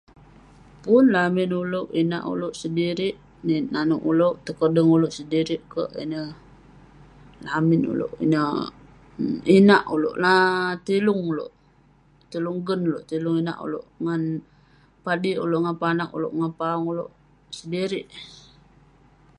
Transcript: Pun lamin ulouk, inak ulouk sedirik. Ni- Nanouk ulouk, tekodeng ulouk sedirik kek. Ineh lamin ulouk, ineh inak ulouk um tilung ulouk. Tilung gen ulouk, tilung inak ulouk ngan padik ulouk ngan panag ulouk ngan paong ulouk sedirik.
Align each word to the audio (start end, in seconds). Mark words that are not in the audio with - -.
Pun 0.83 1.03
lamin 1.15 1.51
ulouk, 1.63 1.89
inak 2.01 2.23
ulouk 2.33 2.53
sedirik. 2.61 3.15
Ni- 3.45 3.67
Nanouk 3.73 4.03
ulouk, 4.11 4.35
tekodeng 4.45 4.89
ulouk 4.95 5.13
sedirik 5.17 5.61
kek. 5.73 5.91
Ineh 6.03 6.27
lamin 7.45 7.81
ulouk, 7.93 8.13
ineh 8.25 8.49
inak 9.57 9.83
ulouk 9.95 10.15
um 10.17 10.77
tilung 10.85 11.21
ulouk. 11.31 11.51
Tilung 12.31 12.59
gen 12.67 12.81
ulouk, 12.89 13.03
tilung 13.09 13.37
inak 13.41 13.57
ulouk 13.65 13.85
ngan 14.03 14.21
padik 15.03 15.37
ulouk 15.43 15.63
ngan 15.63 15.77
panag 15.81 16.09
ulouk 16.17 16.33
ngan 16.37 16.51
paong 16.59 16.85
ulouk 16.91 17.11
sedirik. 17.57 18.07